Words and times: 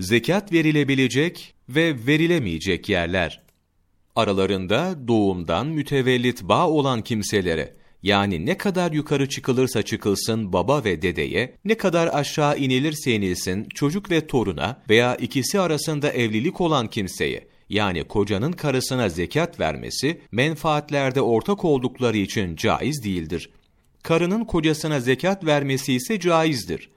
Zekat 0.00 0.52
verilebilecek 0.52 1.54
ve 1.68 2.06
verilemeyecek 2.06 2.88
yerler. 2.88 3.42
Aralarında 4.16 5.08
doğumdan 5.08 5.66
mütevellit 5.66 6.42
bağ 6.42 6.68
olan 6.68 7.02
kimselere, 7.02 7.74
yani 8.02 8.46
ne 8.46 8.58
kadar 8.58 8.92
yukarı 8.92 9.28
çıkılırsa 9.28 9.82
çıkılsın 9.82 10.52
baba 10.52 10.84
ve 10.84 11.02
dedeye, 11.02 11.54
ne 11.64 11.74
kadar 11.74 12.10
aşağı 12.12 12.58
inilirse 12.58 13.14
inilsin 13.14 13.68
çocuk 13.74 14.10
ve 14.10 14.26
toruna 14.26 14.82
veya 14.90 15.16
ikisi 15.16 15.60
arasında 15.60 16.10
evlilik 16.12 16.60
olan 16.60 16.86
kimseye, 16.86 17.48
yani 17.68 18.04
kocanın 18.04 18.52
karısına 18.52 19.08
zekat 19.08 19.60
vermesi, 19.60 20.20
menfaatlerde 20.32 21.20
ortak 21.20 21.64
oldukları 21.64 22.16
için 22.16 22.56
caiz 22.56 23.04
değildir. 23.04 23.50
Karının 24.02 24.44
kocasına 24.44 25.00
zekat 25.00 25.44
vermesi 25.44 25.94
ise 25.94 26.20
caizdir. 26.20 26.90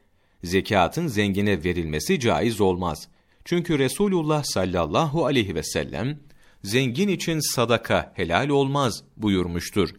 Zekatın 0.43 1.07
zengine 1.07 1.63
verilmesi 1.63 2.19
caiz 2.19 2.61
olmaz. 2.61 3.07
Çünkü 3.45 3.79
Resulullah 3.79 4.43
sallallahu 4.43 5.25
aleyhi 5.25 5.55
ve 5.55 5.63
sellem, 5.63 6.19
zengin 6.63 7.07
için 7.07 7.53
sadaka 7.53 8.13
helal 8.15 8.49
olmaz 8.49 9.03
buyurmuştur. 9.17 9.89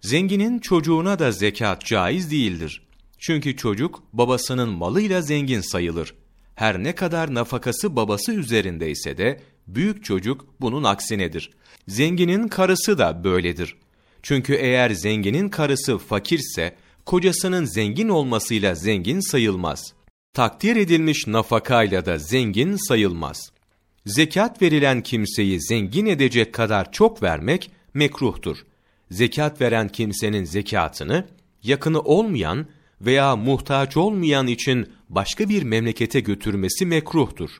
Zenginin 0.00 0.58
çocuğuna 0.58 1.18
da 1.18 1.32
zekat 1.32 1.84
caiz 1.84 2.30
değildir. 2.30 2.82
Çünkü 3.18 3.56
çocuk 3.56 4.02
babasının 4.12 4.68
malıyla 4.68 5.22
zengin 5.22 5.60
sayılır. 5.60 6.14
Her 6.54 6.84
ne 6.84 6.94
kadar 6.94 7.34
nafakası 7.34 7.96
babası 7.96 8.32
üzerindeyse 8.32 9.18
de 9.18 9.40
büyük 9.66 10.04
çocuk 10.04 10.46
bunun 10.60 10.84
aksinedir. 10.84 11.50
Zenginin 11.88 12.48
karısı 12.48 12.98
da 12.98 13.24
böyledir. 13.24 13.76
Çünkü 14.22 14.54
eğer 14.54 14.90
zenginin 14.90 15.48
karısı 15.48 15.98
fakirse 15.98 16.76
kocasının 17.06 17.64
zengin 17.64 18.08
olmasıyla 18.08 18.74
zengin 18.74 19.20
sayılmaz. 19.20 19.92
Takdir 20.34 20.76
edilmiş 20.76 21.26
nafakayla 21.26 22.06
da 22.06 22.18
zengin 22.18 22.88
sayılmaz. 22.88 23.52
Zekat 24.06 24.62
verilen 24.62 25.02
kimseyi 25.02 25.62
zengin 25.62 26.06
edecek 26.06 26.54
kadar 26.54 26.92
çok 26.92 27.22
vermek 27.22 27.70
mekruhtur. 27.94 28.56
Zekat 29.10 29.60
veren 29.60 29.88
kimsenin 29.88 30.44
zekatını 30.44 31.28
yakını 31.62 32.00
olmayan 32.00 32.66
veya 33.00 33.36
muhtaç 33.36 33.96
olmayan 33.96 34.46
için 34.46 34.92
başka 35.08 35.48
bir 35.48 35.62
memlekete 35.62 36.20
götürmesi 36.20 36.86
mekruhtur. 36.86 37.50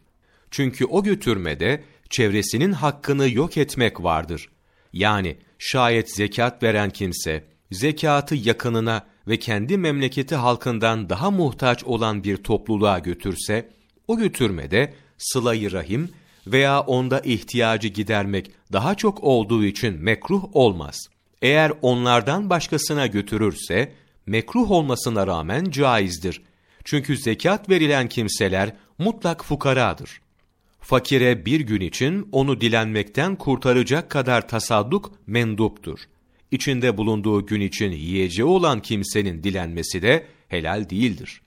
Çünkü 0.51 0.85
o 0.85 1.03
götürmede 1.03 1.85
çevresinin 2.11 2.73
hakkını 2.73 3.31
yok 3.31 3.57
etmek 3.57 4.03
vardır. 4.03 4.49
Yani 4.93 5.37
şayet 5.59 6.15
zekat 6.17 6.63
veren 6.63 6.91
kimse, 6.91 7.45
zekatı 7.71 8.35
yakınına 8.35 9.07
ve 9.31 9.39
kendi 9.39 9.77
memleketi 9.77 10.35
halkından 10.35 11.09
daha 11.09 11.31
muhtaç 11.31 11.85
olan 11.85 12.25
bir 12.25 12.37
topluluğa 12.37 12.99
götürse, 12.99 13.69
o 14.09 14.19
götürmede 14.19 14.95
sıla 15.19 15.55
rahim 15.55 16.11
veya 16.47 16.81
onda 16.81 17.21
ihtiyacı 17.21 17.89
gidermek 17.89 18.51
daha 18.73 18.95
çok 18.95 19.25
olduğu 19.25 19.65
için 19.65 20.03
mekruh 20.03 20.57
olmaz. 20.57 20.99
Eğer 21.43 21.73
onlardan 21.83 22.51
başkasına 22.51 23.07
götürürse, 23.07 23.93
mekruh 24.27 24.71
olmasına 24.71 25.27
rağmen 25.27 25.65
caizdir. 25.65 26.43
Çünkü 26.85 27.17
zekat 27.17 27.69
verilen 27.69 28.09
kimseler 28.09 28.73
mutlak 28.99 29.45
fukaradır. 29.45 30.21
Fakire 30.81 31.47
bir 31.47 31.61
gün 31.61 31.81
için 31.81 32.29
onu 32.33 32.61
dilenmekten 32.61 33.37
kurtaracak 33.37 34.11
kadar 34.11 34.49
tasadduk 34.49 35.13
menduptur. 35.27 35.99
İçinde 36.51 36.97
bulunduğu 36.97 37.47
gün 37.47 37.61
için 37.61 37.93
yiyeceği 37.93 38.47
olan 38.47 38.83
kimsenin 38.83 39.43
dilenmesi 39.43 40.03
de 40.03 40.27
helal 40.49 40.91
değildir. 40.91 41.43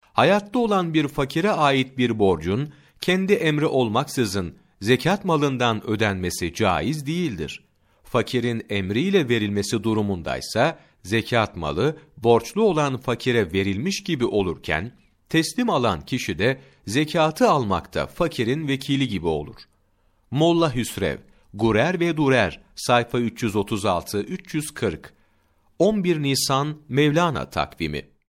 Hayatta 0.00 0.58
olan 0.58 0.94
bir 0.94 1.08
fakire 1.08 1.50
ait 1.50 1.98
bir 1.98 2.18
borcun, 2.18 2.72
kendi 3.00 3.32
emri 3.32 3.66
olmaksızın 3.66 4.54
zekat 4.80 5.24
malından 5.24 5.86
ödenmesi 5.86 6.54
caiz 6.54 7.06
değildir. 7.06 7.64
Fakirin 8.04 8.66
emriyle 8.70 9.28
verilmesi 9.28 9.82
durumundaysa, 9.84 10.78
zekat 11.02 11.56
malı 11.56 11.96
borçlu 12.16 12.62
olan 12.62 12.96
fakire 12.96 13.52
verilmiş 13.52 14.02
gibi 14.02 14.24
olurken, 14.24 14.92
teslim 15.28 15.70
alan 15.70 16.00
kişi 16.00 16.38
de 16.38 16.60
zekatı 16.86 17.50
almakta 17.50 18.06
fakirin 18.06 18.68
vekili 18.68 19.08
gibi 19.08 19.26
olur. 19.26 19.56
Molla 20.30 20.74
Hüsrev, 20.74 21.18
Gurer 21.56 22.00
ve 22.00 22.16
Durer, 22.16 22.60
sayfa 22.74 23.18
336-340, 23.18 24.98
11 25.78 26.22
Nisan 26.22 26.76
Mevlana 26.88 27.50
takvimi 27.50 28.13